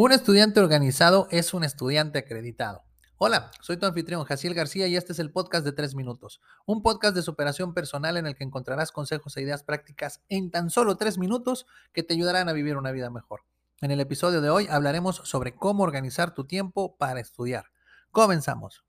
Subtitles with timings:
[0.00, 2.84] Un estudiante organizado es un estudiante acreditado.
[3.16, 6.40] Hola, soy tu anfitrión, Jaciel García, y este es el podcast de 3 minutos.
[6.66, 10.70] Un podcast de superación personal en el que encontrarás consejos e ideas prácticas en tan
[10.70, 13.40] solo 3 minutos que te ayudarán a vivir una vida mejor.
[13.80, 17.64] En el episodio de hoy hablaremos sobre cómo organizar tu tiempo para estudiar.
[18.12, 18.84] Comenzamos.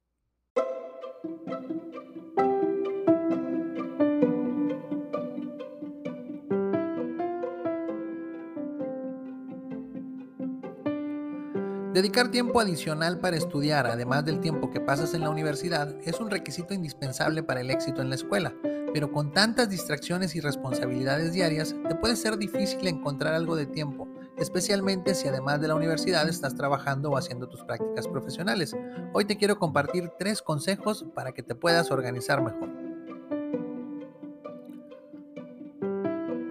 [11.93, 16.29] Dedicar tiempo adicional para estudiar, además del tiempo que pasas en la universidad, es un
[16.29, 18.53] requisito indispensable para el éxito en la escuela,
[18.93, 24.07] pero con tantas distracciones y responsabilidades diarias, te puede ser difícil encontrar algo de tiempo,
[24.37, 28.75] especialmente si además de la universidad estás trabajando o haciendo tus prácticas profesionales.
[29.13, 32.69] Hoy te quiero compartir tres consejos para que te puedas organizar mejor.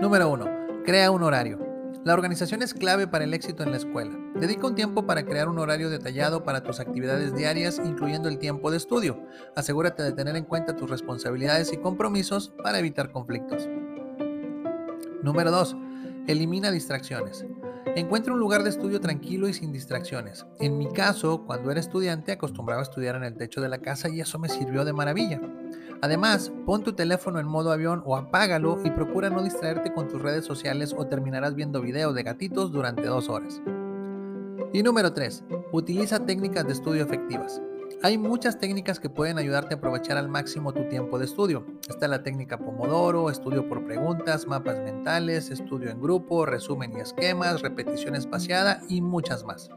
[0.00, 0.82] Número 1.
[0.84, 1.60] Crea un horario.
[2.04, 4.27] La organización es clave para el éxito en la escuela.
[4.40, 8.70] Dedica un tiempo para crear un horario detallado para tus actividades diarias, incluyendo el tiempo
[8.70, 9.20] de estudio.
[9.56, 13.68] Asegúrate de tener en cuenta tus responsabilidades y compromisos para evitar conflictos.
[15.24, 15.76] Número 2.
[16.28, 17.44] Elimina distracciones.
[17.96, 20.46] Encuentra un lugar de estudio tranquilo y sin distracciones.
[20.60, 24.08] En mi caso, cuando era estudiante, acostumbraba a estudiar en el techo de la casa
[24.08, 25.40] y eso me sirvió de maravilla.
[26.00, 30.22] Además, pon tu teléfono en modo avión o apágalo y procura no distraerte con tus
[30.22, 33.60] redes sociales o terminarás viendo videos de gatitos durante dos horas.
[34.72, 35.44] Y número 3.
[35.72, 37.60] Utiliza técnicas de estudio efectivas.
[38.02, 41.66] Hay muchas técnicas que pueden ayudarte a aprovechar al máximo tu tiempo de estudio.
[41.88, 47.60] Está la técnica Pomodoro, estudio por preguntas, mapas mentales, estudio en grupo, resumen y esquemas,
[47.60, 49.70] repetición espaciada y muchas más.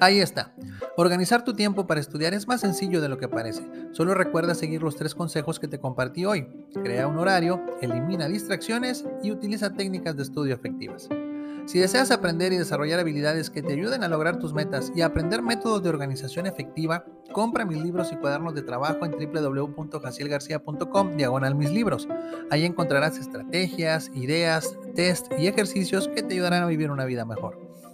[0.00, 0.54] Ahí está.
[0.96, 3.68] Organizar tu tiempo para estudiar es más sencillo de lo que parece.
[3.92, 6.48] Solo recuerda seguir los tres consejos que te compartí hoy.
[6.82, 11.10] Crea un horario, elimina distracciones y utiliza técnicas de estudio efectivas.
[11.66, 15.42] Si deseas aprender y desarrollar habilidades que te ayuden a lograr tus metas y aprender
[15.42, 21.70] métodos de organización efectiva, compra mis libros y cuadernos de trabajo en www.jacielgarcia.com diagonal mis
[21.70, 22.08] libros.
[22.50, 27.69] Ahí encontrarás estrategias, ideas, test y ejercicios que te ayudarán a vivir una vida mejor.